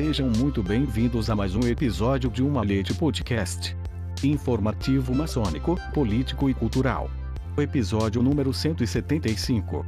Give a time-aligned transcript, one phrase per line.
[0.00, 3.76] Sejam muito bem-vindos a mais um episódio de Uma Leite Podcast.
[4.22, 7.10] Informativo maçônico, político e cultural.
[7.56, 9.84] Episódio número 175.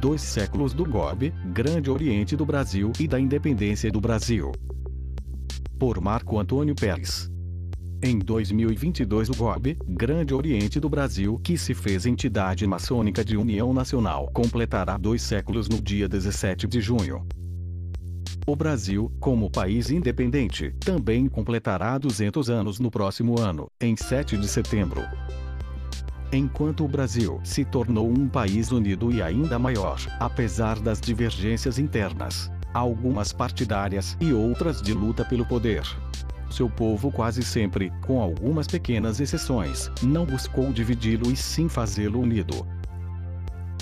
[0.00, 4.52] Dois séculos do GOB, Grande Oriente do Brasil e da Independência do Brasil.
[5.76, 7.28] Por Marco Antônio Pérez.
[8.00, 13.74] Em 2022 o GOB, Grande Oriente do Brasil, que se fez entidade maçônica de União
[13.74, 17.26] Nacional, completará dois séculos no dia 17 de junho.
[18.46, 24.46] O Brasil, como país independente, também completará 200 anos no próximo ano, em 7 de
[24.46, 25.00] setembro.
[26.30, 32.50] Enquanto o Brasil se tornou um país unido e ainda maior, apesar das divergências internas,
[32.74, 35.82] algumas partidárias e outras de luta pelo poder,
[36.50, 42.66] seu povo quase sempre, com algumas pequenas exceções, não buscou dividi-lo e sim fazê-lo unido.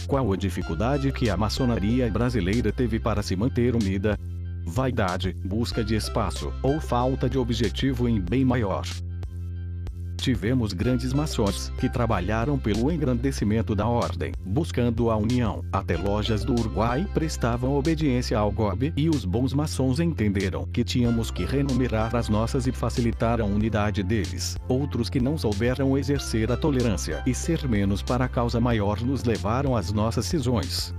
[0.06, 4.16] Qual a dificuldade que a maçonaria brasileira teve para se manter unida?
[4.64, 8.84] Vaidade, busca de espaço, ou falta de objetivo em bem maior.
[10.22, 15.64] Tivemos grandes maçons que trabalharam pelo engrandecimento da ordem, buscando a união.
[15.72, 21.32] Até lojas do Uruguai prestavam obediência ao GOB e os bons maçons entenderam que tínhamos
[21.32, 24.56] que renumerar as nossas e facilitar a unidade deles.
[24.68, 29.24] Outros que não souberam exercer a tolerância e ser menos para a causa maior nos
[29.24, 30.94] levaram às nossas cisões.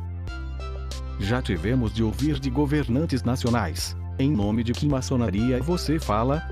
[1.19, 3.95] Já tivemos de ouvir de governantes nacionais.
[4.19, 6.43] Em nome de que maçonaria você fala?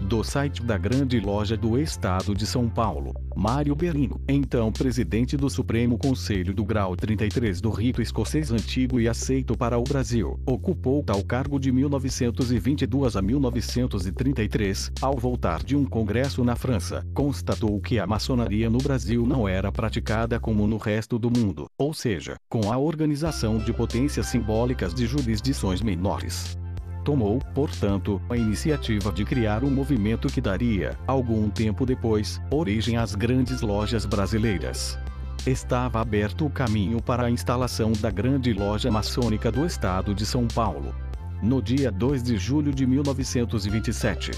[0.00, 5.48] do site da Grande Loja do Estado de São Paulo, Mário Beringo, então presidente do
[5.48, 11.04] Supremo Conselho do Grau 33 do Rito Escocês Antigo e aceito para o Brasil, ocupou
[11.04, 18.00] tal cargo de 1922 a 1933, ao voltar de um congresso na França, constatou que
[18.00, 22.72] a maçonaria no Brasil não era praticada como no resto do mundo, ou seja, com
[22.72, 26.58] a organização de potências simbólicas de jurisdições menores
[27.08, 33.14] tomou, portanto, a iniciativa de criar um movimento que daria, algum tempo depois, origem às
[33.14, 34.98] grandes lojas brasileiras.
[35.46, 40.46] Estava aberto o caminho para a instalação da grande loja maçônica do estado de São
[40.46, 40.94] Paulo.
[41.42, 44.32] No dia 2 de julho de 1927.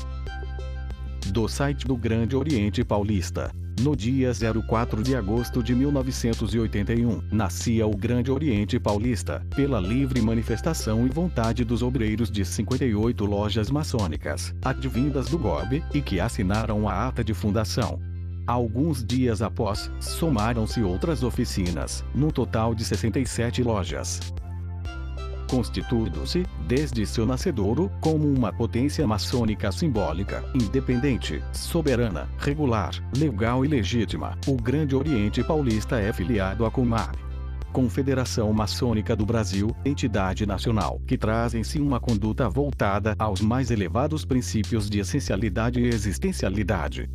[1.32, 3.50] Do site do Grande Oriente Paulista.
[3.82, 4.30] No dia
[4.68, 11.64] 04 de agosto de 1981, nascia o Grande Oriente Paulista, pela livre manifestação e vontade
[11.64, 17.32] dos obreiros de 58 lojas maçônicas, advindas do GOB, e que assinaram a ata de
[17.32, 17.98] fundação.
[18.46, 24.20] Alguns dias após, somaram-se outras oficinas, no total de 67 lojas
[25.50, 34.38] constituindo-se, desde seu nascedouro, como uma potência maçônica simbólica, independente, soberana, regular, legal e legítima.
[34.46, 37.18] O Grande Oriente Paulista é filiado à Comab.
[37.72, 43.72] Confederação Maçônica do Brasil, entidade nacional, que traz em si uma conduta voltada aos mais
[43.72, 47.10] elevados princípios de essencialidade e existencialidade.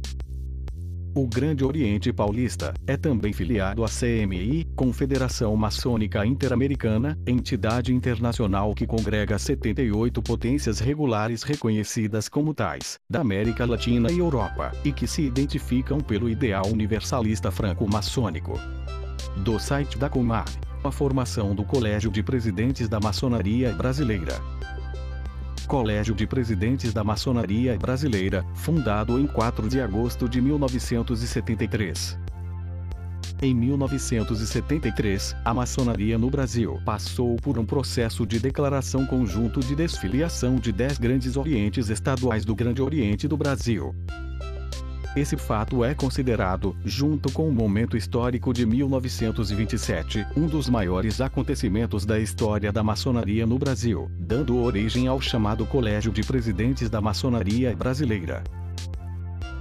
[1.17, 8.85] O Grande Oriente Paulista é também filiado à CMI, Confederação Maçônica Interamericana, entidade internacional que
[8.85, 15.21] congrega 78 potências regulares reconhecidas como tais, da América Latina e Europa, e que se
[15.21, 18.59] identificam pelo ideal universalista franco-maçônico.
[19.37, 20.49] Do site da Comar,
[20.83, 24.35] a formação do Colégio de Presidentes da Maçonaria Brasileira.
[25.65, 32.17] Colégio de Presidentes da Maçonaria Brasileira, fundado em 4 de agosto de 1973.
[33.41, 40.55] Em 1973, a maçonaria no Brasil passou por um processo de declaração conjunto de desfiliação
[40.55, 43.93] de 10 grandes orientes estaduais do Grande Oriente do Brasil.
[45.15, 52.05] Esse fato é considerado, junto com o momento histórico de 1927, um dos maiores acontecimentos
[52.05, 57.73] da história da maçonaria no Brasil, dando origem ao chamado Colégio de Presidentes da Maçonaria
[57.73, 58.43] Brasileira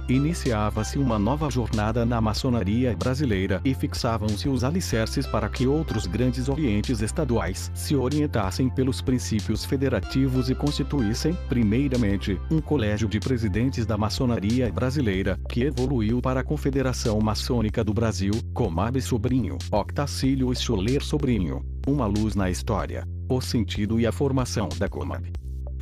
[0.07, 6.47] iniciava-se uma nova jornada na maçonaria brasileira e fixavam-se os alicerces para que outros grandes
[6.49, 13.97] orientes estaduais se orientassem pelos princípios federativos e constituíssem, primeiramente, um colégio de presidentes da
[13.97, 21.65] maçonaria brasileira, que evoluiu para a Confederação Maçônica do Brasil, Comab Sobrinho, Octacílio e Sobrinho.
[21.87, 25.31] Uma luz na história, o sentido e a formação da Comab.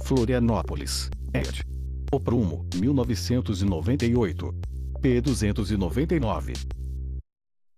[0.04, 1.64] Florianópolis, ed.
[2.14, 4.54] O Prumo, 1998.
[5.02, 6.83] P299.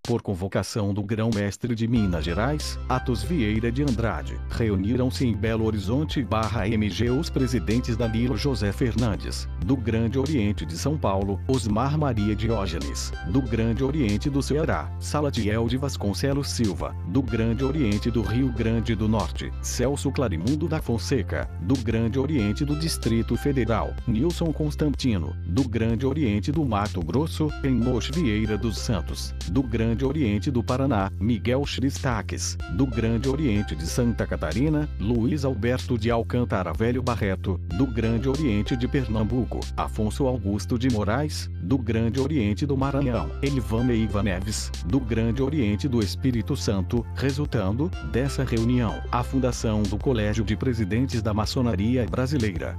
[0.06, 6.26] Por convocação do grão-mestre de Minas Gerais, Atos Vieira de Andrade, reuniram-se em Belo Horizonte
[6.66, 13.12] MG os presidentes Danilo José Fernandes, do Grande Oriente de São Paulo, Osmar Maria Diógenes,
[13.32, 18.96] do Grande Oriente do Ceará, Salatiel de Vasconcelos Silva, do Grande Oriente do Rio Grande
[18.96, 25.68] do Norte, Celso Clarimundo da Fonseca, do Grande Oriente do Distrito Federal, Nilson Constantino, do
[25.68, 31.62] Grande Oriente do Mato Grosso, Enoch Vieira dos Santos, do Grande Oriente do Paraná, Miguel
[31.62, 38.28] Christakis, do Grande Oriente de Santa Catarina, Luiz Alberto de Alcântara Velho Barreto, do Grande
[38.28, 44.72] Oriente de Pernambuco, Afonso Augusto de Moraes, do Grande Oriente do Maranhão, Elvan Eiva Neves,
[44.86, 51.22] do Grande Oriente do Espírito Santo, resultando, dessa reunião, a fundação do Colégio de Presidentes
[51.22, 52.76] da Maçonaria Brasileira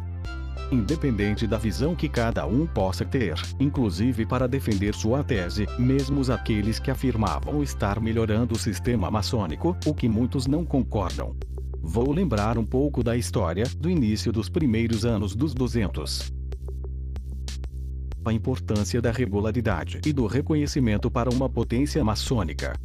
[0.70, 6.78] independente da visão que cada um possa ter, inclusive para defender sua tese, mesmo aqueles
[6.78, 11.36] que afirmavam estar melhorando o sistema maçônico, o que muitos não concordam.
[11.80, 16.32] Vou lembrar um pouco da história do início dos primeiros anos dos 200
[18.28, 22.76] a importância da regularidade e do reconhecimento para uma potência maçônica.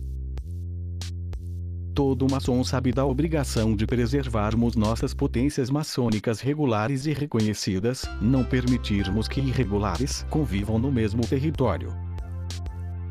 [1.93, 9.27] Todo maçom sabe da obrigação de preservarmos nossas potências maçônicas regulares e reconhecidas, não permitirmos
[9.27, 11.89] que irregulares convivam no mesmo território.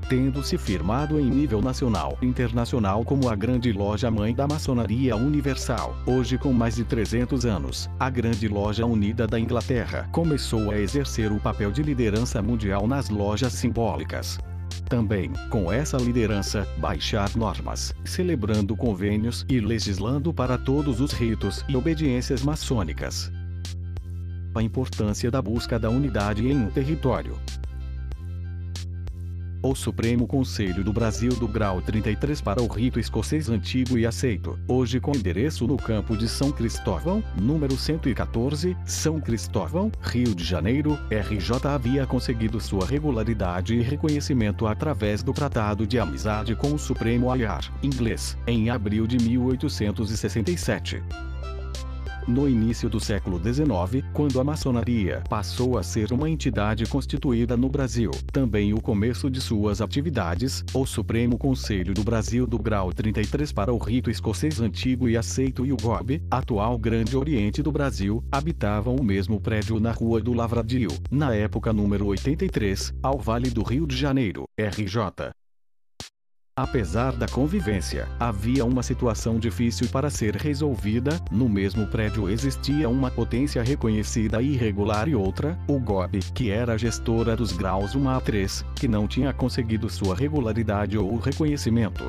[0.08, 5.14] Tendo se firmado em nível nacional e internacional como a grande loja mãe da maçonaria
[5.14, 10.78] universal, hoje com mais de 300 anos, a grande loja unida da Inglaterra começou a
[10.78, 14.40] exercer o papel de liderança mundial nas lojas simbólicas,
[14.90, 21.76] também, com essa liderança, baixar normas, celebrando convênios e legislando para todos os ritos e
[21.76, 23.30] obediências maçônicas.
[24.52, 27.38] A importância da busca da unidade em um território.
[29.62, 34.58] O Supremo Conselho do Brasil do Grau 33 para o rito escocês antigo e aceito,
[34.66, 40.98] hoje com endereço no campo de São Cristóvão, número 114, São Cristóvão, Rio de Janeiro,
[41.10, 47.30] RJ havia conseguido sua regularidade e reconhecimento através do Tratado de Amizade com o Supremo
[47.30, 51.02] Ayar, inglês, em abril de 1867
[52.26, 57.68] no início do século XIX, quando a maçonaria passou a ser uma entidade constituída no
[57.68, 58.10] Brasil.
[58.32, 63.72] Também o começo de suas atividades, o Supremo Conselho do Brasil do Grau 33 para
[63.72, 68.96] o rito escocês antigo e aceito e o GOB, atual Grande Oriente do Brasil, habitavam
[68.96, 73.86] o mesmo prédio na Rua do Lavradio, na época número 83, ao Vale do Rio
[73.86, 75.32] de Janeiro, RJ.
[76.60, 81.18] Apesar da convivência, havia uma situação difícil para ser resolvida.
[81.30, 86.76] No mesmo prédio existia uma potência reconhecida e irregular e outra, o GOB, que era
[86.76, 92.04] gestora dos graus 1 a 3, que não tinha conseguido sua regularidade ou reconhecimento.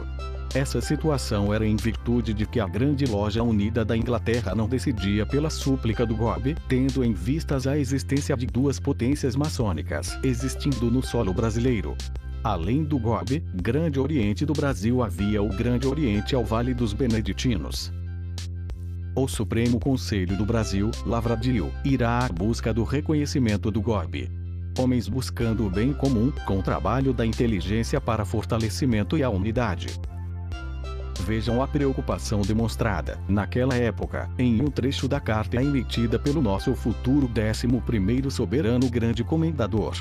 [0.53, 5.25] Essa situação era em virtude de que a Grande Loja Unida da Inglaterra não decidia
[5.25, 11.01] pela súplica do GOB, tendo em vistas a existência de duas potências maçônicas existindo no
[11.01, 11.95] solo brasileiro.
[12.43, 17.93] Além do GOB, Grande Oriente do Brasil havia o Grande Oriente ao Vale dos Beneditinos.
[19.15, 24.27] O Supremo Conselho do Brasil, Lavradio, irá à busca do reconhecimento do GOB.
[24.79, 29.89] Homens buscando o bem comum, com o trabalho da inteligência para fortalecimento e a unidade.
[31.23, 37.29] Vejam a preocupação demonstrada, naquela época, em um trecho da carta emitida pelo nosso futuro
[37.29, 39.93] 11º soberano grande comendador,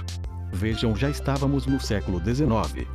[0.52, 2.88] Vejam, já estávamos no século XIX.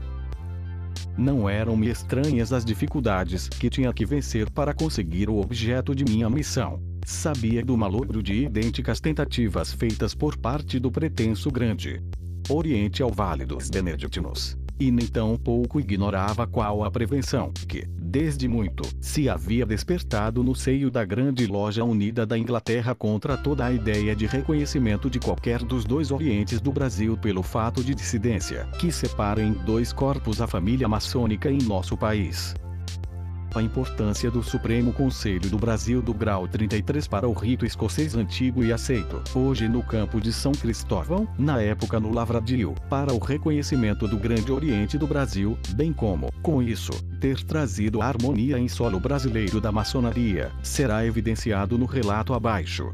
[1.18, 6.30] Não eram-me estranhas as dificuldades que tinha que vencer para conseguir o objeto de minha
[6.30, 6.82] missão.
[7.06, 12.04] Sabia do malogro de idênticas tentativas feitas por parte do pretenso grande
[12.50, 18.48] Oriente ao Vale dos Beneditinos e nem tão pouco ignorava qual a prevenção que, desde
[18.48, 23.74] muito, se havia despertado no seio da grande loja unida da Inglaterra contra toda a
[23.74, 28.89] ideia de reconhecimento de qualquer dos dois orientes do Brasil pelo fato de dissidência que
[28.89, 32.55] separa em dois corpos a família maçônica em nosso país
[33.60, 38.64] a importância do Supremo Conselho do Brasil do grau 33 para o rito escocês antigo
[38.64, 44.08] e aceito, hoje no campo de São Cristóvão, na época no Lavradio, para o reconhecimento
[44.08, 49.00] do Grande Oriente do Brasil, bem como, com isso, ter trazido a harmonia em solo
[49.00, 52.94] brasileiro da maçonaria, será evidenciado no relato abaixo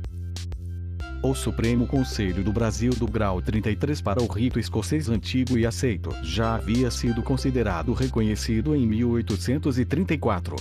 [1.24, 6.10] o Supremo Conselho do Brasil do grau 33 para o rito escocês antigo e aceito,
[6.24, 10.56] já havia sido considerado reconhecido em 1834.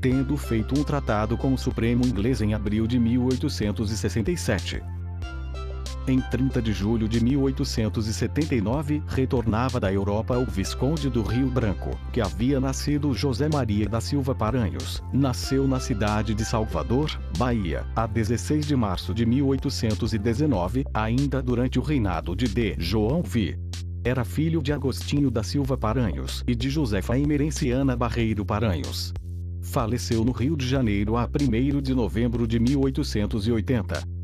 [0.00, 4.82] Tendo feito um tratado com o Supremo inglês em abril de 1867.
[6.08, 12.20] Em 30 de julho de 1879, retornava da Europa o Visconde do Rio Branco, que
[12.20, 15.02] havia nascido José Maria da Silva Paranhos.
[15.12, 21.82] Nasceu na cidade de Salvador, Bahia, a 16 de março de 1819, ainda durante o
[21.82, 22.74] reinado de D.
[22.78, 23.58] João V.
[24.02, 29.12] Era filho de Agostinho da Silva Paranhos e de Josefa Emerenciana Barreiro Paranhos.
[29.60, 34.19] Faleceu no Rio de Janeiro a 1 de novembro de 1880.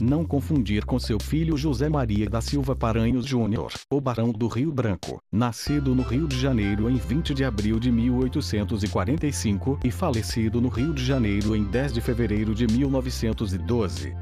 [0.00, 4.72] Não confundir com seu filho José Maria da Silva Paranhos Júnior, o Barão do Rio
[4.72, 10.68] Branco, nascido no Rio de Janeiro em 20 de abril de 1845 e falecido no
[10.68, 14.14] Rio de Janeiro em 10 de fevereiro de 1912.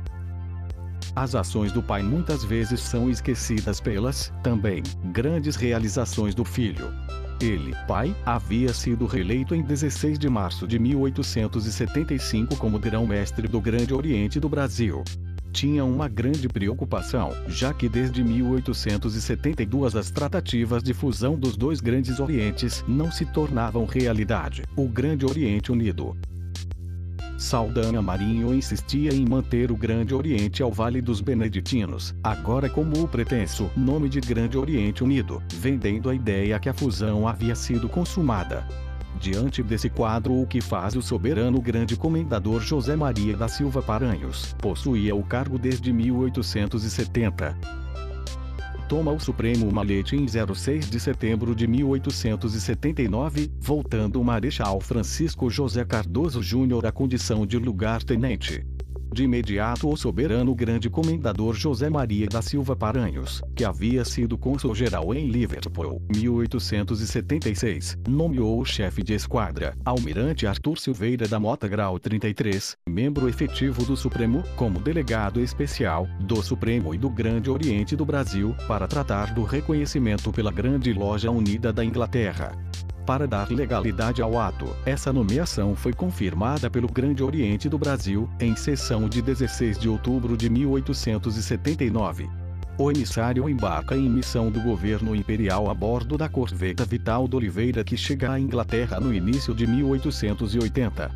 [1.15, 4.83] As ações do pai muitas vezes são esquecidas pelas, também,
[5.13, 6.93] grandes realizações do filho.
[7.41, 13.95] Ele, pai, havia sido reeleito em 16 de março de 1875 como grão-mestre do Grande
[13.95, 15.05] Oriente do Brasil.
[15.53, 22.21] Tinha uma grande preocupação, já que desde 1872 as tratativas de fusão dos dois grandes
[22.21, 24.63] orientes não se tornavam realidade.
[24.77, 26.17] O Grande Oriente Unido,
[27.39, 33.07] Saldanha Marinho insistia em manter o Grande Oriente ao Vale dos Beneditinos, agora como o
[33.07, 38.67] pretenso nome de Grande Oriente Unido, vendendo a ideia que a fusão havia sido consumada.
[39.21, 44.55] Diante desse quadro, o que faz o soberano grande comendador José Maria da Silva Paranhos
[44.59, 47.57] possuía o cargo desde 1870
[48.89, 55.85] toma o Supremo Malete em 06 de setembro de 1879, voltando o Marechal Francisco José
[55.85, 58.67] Cardoso Júnior à condição de lugar-tenente.
[59.13, 65.15] De imediato o soberano grande comendador José Maria da Silva Paranhos, que havia sido cônsul-geral
[65.15, 72.77] em Liverpool, 1876, nomeou o chefe de esquadra, almirante Arthur Silveira da Mota Grau 33,
[72.89, 78.55] membro efetivo do Supremo, como delegado especial, do Supremo e do Grande Oriente do Brasil,
[78.67, 82.68] para tratar do reconhecimento pela Grande Loja Unida da Inglaterra
[83.09, 84.67] para dar legalidade ao ato.
[84.85, 90.37] Essa nomeação foi confirmada pelo Grande Oriente do Brasil, em sessão de 16 de outubro
[90.37, 92.29] de 1879.
[92.77, 97.83] O emissário embarca em missão do governo imperial a bordo da corveta Vital de Oliveira
[97.83, 101.11] que chega à Inglaterra no início de 1880.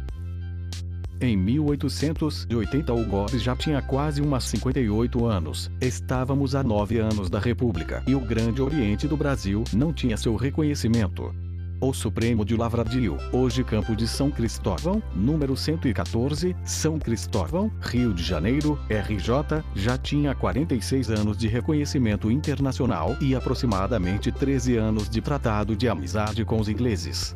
[1.20, 5.70] Em 1880 o Gomes já tinha quase umas 58 anos.
[5.78, 10.36] Estávamos a nove anos da República e o Grande Oriente do Brasil não tinha seu
[10.36, 11.51] reconhecimento
[11.82, 18.22] o Supremo de Lavradio, hoje Campo de São Cristóvão, número 114, São Cristóvão, Rio de
[18.22, 25.74] Janeiro, RJ, já tinha 46 anos de reconhecimento internacional e aproximadamente 13 anos de tratado
[25.74, 27.34] de amizade com os ingleses.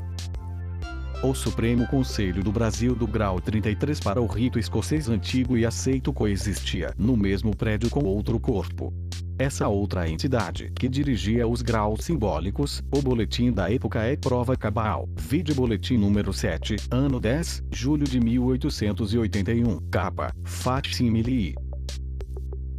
[1.24, 6.12] O Supremo Conselho do Brasil do Grau 33 para o rito escocês antigo e aceito
[6.12, 8.94] coexistia no mesmo prédio com outro corpo.
[9.38, 15.06] Essa outra entidade, que dirigia os graus simbólicos, o boletim da época é prova cabal.
[15.14, 21.54] Vide boletim número 7, ano 10, julho de 1881, capa, facsimile.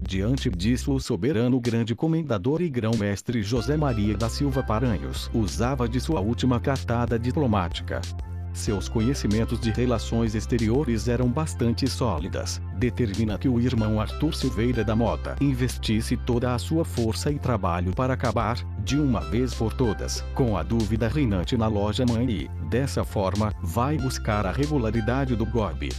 [0.01, 5.99] Diante disso o soberano grande comendador e grão-mestre José Maria da Silva Paranhos usava de
[5.99, 8.01] sua última cartada diplomática,
[8.57, 12.61] seus conhecimentos de relações exteriores eram bastante sólidas.
[12.77, 17.93] Determina que o irmão Arthur Silveira da Mota investisse toda a sua força e trabalho
[17.93, 22.47] para acabar, de uma vez por todas, com a dúvida reinante na loja mãe e,
[22.69, 25.89] dessa forma, vai buscar a regularidade do golpe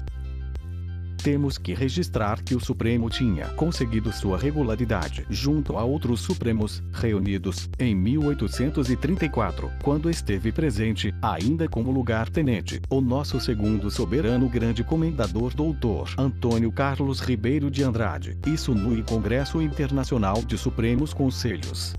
[1.18, 7.68] temos que registrar que o Supremo tinha conseguido sua regularidade junto a outros Supremos, reunidos,
[7.78, 16.14] em 1834, quando esteve presente, ainda como lugar-tenente, o nosso segundo soberano grande comendador doutor
[16.16, 21.94] Antônio Carlos Ribeiro de Andrade, isso no Congresso Internacional de Supremos Conselhos.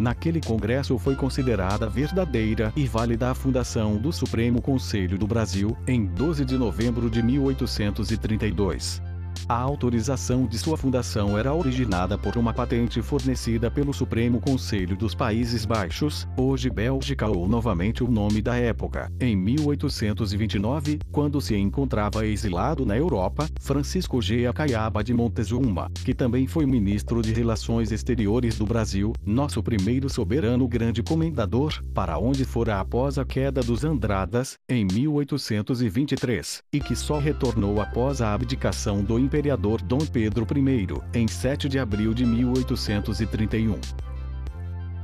[0.00, 6.06] Naquele congresso foi considerada verdadeira e válida a fundação do Supremo Conselho do Brasil, em
[6.06, 9.09] 12 de novembro de 1832.
[9.48, 15.14] A autorização de sua fundação era originada por uma patente fornecida pelo Supremo Conselho dos
[15.14, 19.10] Países Baixos, hoje Bélgica ou novamente o nome da época.
[19.20, 24.46] Em 1829, quando se encontrava exilado na Europa, Francisco G.
[24.46, 30.66] Acaiaba de Montezuma, que também foi ministro de Relações Exteriores do Brasil, nosso primeiro soberano
[30.68, 37.18] grande comendador, para onde fora após a queda dos Andradas, em 1823, e que só
[37.18, 44.09] retornou após a abdicação do imperador Dom Pedro I, em 7 de abril de 1831.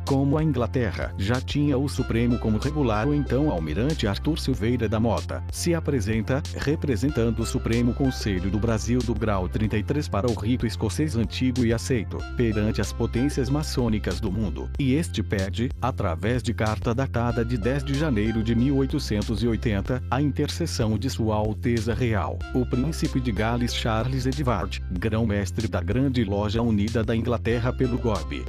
[0.06, 5.00] Como a Inglaterra já tinha o Supremo como regular, o então almirante Arthur Silveira da
[5.00, 10.64] Mota se apresenta, representando o Supremo Conselho do Brasil do grau 33 para o rito
[10.64, 16.54] escocês antigo e aceito, perante as potências maçônicas do mundo, e este pede, através de
[16.54, 22.64] carta datada de 10 de janeiro de 1880, a intercessão de Sua Alteza Real, o
[22.64, 28.44] Príncipe de Gales Charles Edward, grão-mestre da Grande Loja Unida da Inglaterra pelo GOB.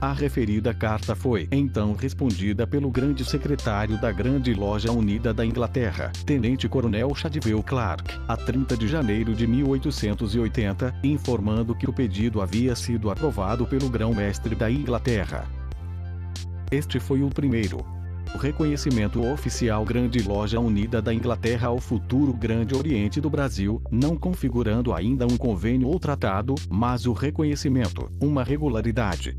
[0.00, 6.12] A referida carta foi então respondida pelo grande secretário da Grande Loja Unida da Inglaterra,
[6.24, 12.76] Tenente Coronel Chadwell Clark, a 30 de janeiro de 1880, informando que o pedido havia
[12.76, 15.48] sido aprovado pelo grão-mestre da Inglaterra.
[16.70, 17.84] Este foi o primeiro,
[18.32, 24.16] o reconhecimento oficial Grande Loja Unida da Inglaterra ao futuro Grande Oriente do Brasil, não
[24.16, 29.36] configurando ainda um convênio ou tratado, mas o reconhecimento, uma regularidade,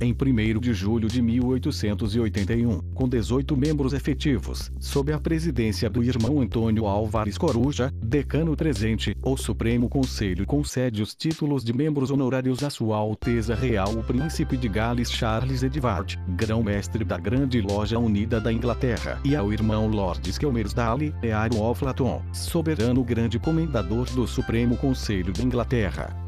[0.00, 6.40] em 1 de julho de 1881, com 18 membros efetivos, sob a presidência do irmão
[6.40, 12.70] Antônio Álvares Coruja, decano presente, o Supremo Conselho concede os títulos de membros honorários a
[12.70, 18.52] Sua Alteza Real o Príncipe de Gales Charles Edward, grão-mestre da Grande Loja Unida da
[18.52, 25.42] Inglaterra, e ao irmão Lord Skelmersdale Aaron Oflaton, soberano grande comendador do Supremo Conselho da
[25.42, 26.19] Inglaterra.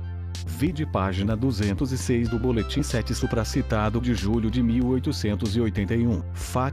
[0.47, 6.23] Vide página 206 do Boletim 7 supracitado de julho de 1881,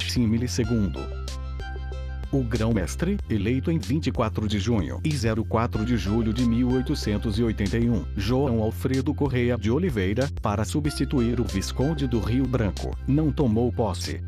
[0.08, 1.30] Simile II.
[2.32, 5.10] O grão-mestre, eleito em 24 de junho e
[5.44, 12.20] 04 de julho de 1881, João Alfredo Correia de Oliveira, para substituir o Visconde do
[12.20, 14.22] Rio Branco, não tomou posse.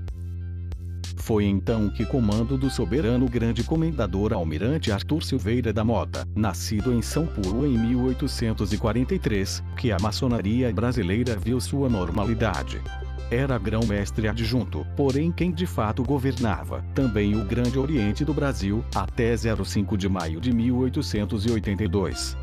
[1.22, 7.00] Foi então que comando do soberano grande comendador almirante Arthur Silveira da Mota, nascido em
[7.00, 12.82] São Paulo em 1843, que a maçonaria brasileira viu sua normalidade.
[13.30, 19.32] Era grão-mestre adjunto, porém quem de fato governava, também o Grande Oriente do Brasil, até
[19.38, 22.36] 05 de maio de 1882.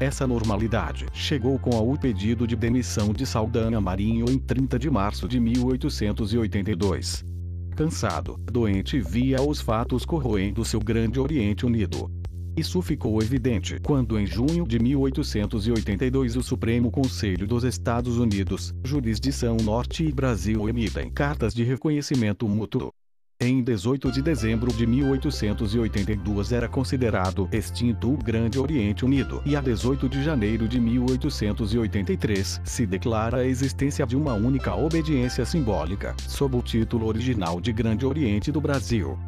[0.00, 5.28] Essa normalidade chegou com o pedido de demissão de Saldanha Marinho em 30 de março
[5.28, 7.30] de 1882
[7.72, 12.10] cansado, doente via os fatos corroendo seu grande Oriente Unido.
[12.56, 19.56] Isso ficou evidente quando em junho de 1882 o Supremo Conselho dos Estados Unidos, Jurisdição
[19.56, 22.92] Norte e Brasil emitem cartas de reconhecimento mútuo
[23.40, 29.60] em 18 de dezembro de 1882 era considerado extinto o Grande Oriente Unido e a
[29.60, 36.56] 18 de janeiro de 1883 se declara a existência de uma única obediência simbólica, sob
[36.56, 39.18] o título original de Grande Oriente do Brasil.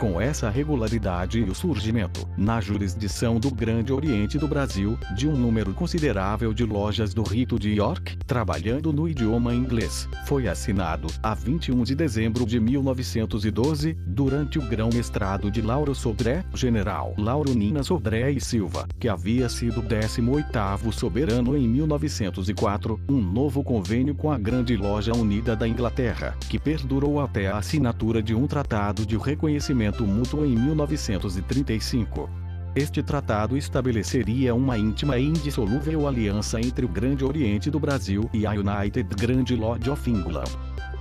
[0.00, 5.36] Com essa regularidade e o surgimento, na jurisdição do Grande Oriente do Brasil, de um
[5.36, 11.34] número considerável de lojas do rito de York, trabalhando no idioma inglês, foi assinado, a
[11.34, 18.30] 21 de dezembro de 1912, durante o grão-mestrado de Lauro Sodré, General Lauro Nina Sodré
[18.30, 24.78] e Silva, que havia sido 18º soberano em 1904, um novo convênio com a Grande
[24.78, 30.44] Loja Unida da Inglaterra, que perdurou até a assinatura de um tratado de reconhecimento mútuo
[30.44, 32.30] em 1935.
[32.74, 38.46] Este tratado estabeleceria uma íntima e indissolúvel aliança entre o Grande Oriente do Brasil e
[38.46, 40.44] a United Grand Lodge of England.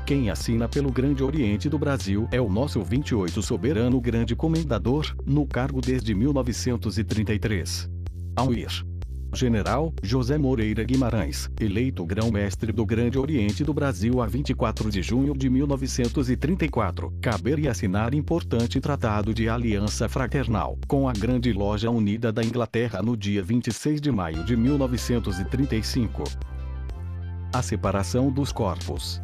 [0.06, 5.46] Quem assina pelo Grande Oriente do Brasil é o nosso 28 soberano grande comendador, no
[5.46, 7.88] cargo desde 1933.
[8.36, 8.84] Ao ir
[9.34, 15.34] General José Moreira Guimarães, eleito grão-mestre do Grande Oriente do Brasil a 24 de junho
[15.38, 22.44] de 1934, caberia assinar importante tratado de aliança fraternal com a Grande Loja Unida da
[22.44, 26.24] Inglaterra no dia 26 de maio de 1935.
[27.54, 29.22] A separação dos corpos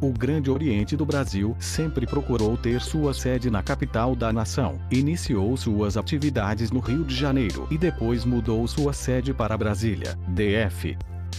[0.00, 4.80] O Grande Oriente do Brasil sempre procurou ter sua sede na capital da nação.
[4.92, 10.96] Iniciou suas atividades no Rio de Janeiro e depois mudou sua sede para Brasília, DF.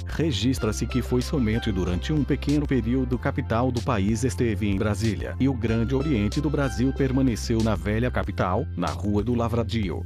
[0.08, 5.48] Registra-se que foi somente durante um pequeno período capital do país esteve em Brasília e
[5.48, 10.06] o Grande Oriente do Brasil permaneceu na velha capital, na Rua do Lavradio.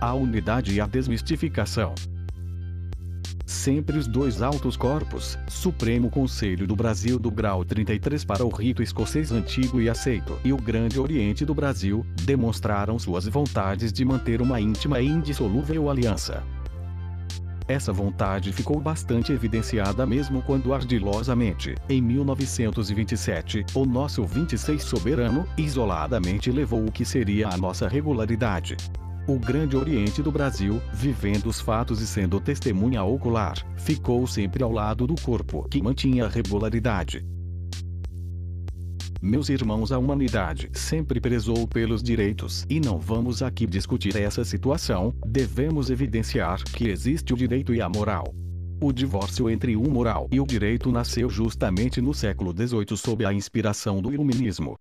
[0.00, 1.94] A unidade e a desmistificação
[3.48, 8.82] sempre os dois altos corpos, Supremo Conselho do Brasil do grau 33 para o rito
[8.82, 10.38] escocês antigo e aceito.
[10.44, 15.88] E o Grande Oriente do Brasil, demonstraram suas vontades de manter uma íntima e indissolúvel
[15.88, 16.44] aliança.
[17.66, 26.50] Essa vontade ficou bastante evidenciada mesmo quando ardilosamente, em 1927, o nosso 26 soberano, isoladamente
[26.50, 28.76] levou o que seria a nossa regularidade,
[29.28, 34.72] o Grande Oriente do Brasil, vivendo os fatos e sendo testemunha ocular, ficou sempre ao
[34.72, 37.26] lado do corpo que mantinha a regularidade.
[39.20, 45.12] Meus irmãos, a humanidade sempre prezou pelos direitos e não vamos aqui discutir essa situação,
[45.26, 48.32] devemos evidenciar que existe o direito e a moral.
[48.80, 53.32] O divórcio entre o moral e o direito nasceu justamente no século XVIII sob a
[53.34, 54.78] inspiração do Iluminismo.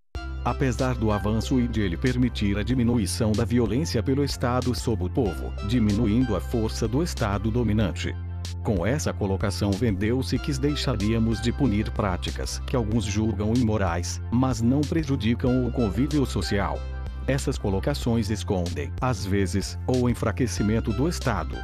[0.48, 5.10] Apesar do avanço e de ele permitir a diminuição da violência pelo Estado sobre o
[5.10, 8.16] povo, diminuindo a força do Estado dominante.
[8.64, 14.80] Com essa colocação vendeu-se que deixaríamos de punir práticas que alguns julgam imorais, mas não
[14.80, 16.80] prejudicam o convívio social.
[17.28, 21.58] Essas colocações escondem, às vezes, o enfraquecimento do Estado,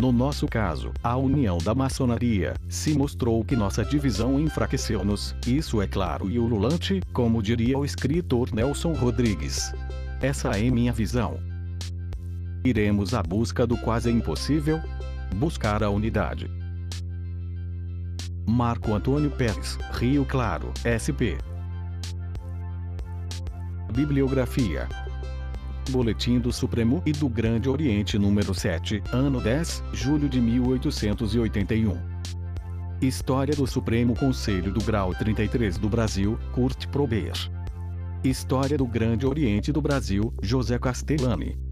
[0.00, 5.86] no nosso caso, a união da maçonaria, se mostrou que nossa divisão enfraqueceu-nos, isso é
[5.86, 9.74] claro e ululante, como diria o escritor Nelson Rodrigues.
[10.22, 11.38] Essa é minha visão.
[12.64, 14.80] Iremos à busca do quase impossível?
[15.36, 16.50] Buscar a unidade.
[18.48, 21.36] Marco Antônio Pérez, Rio Claro, SP.
[23.92, 24.88] Bibliografia
[25.88, 31.96] Boletim do Supremo e do Grande Oriente número 7, ano 10, julho de 1881.
[33.00, 37.32] História do Supremo Conselho do Grau 33 do Brasil, Kurt Prober.
[38.22, 41.69] História do Grande Oriente do Brasil, José Castellani.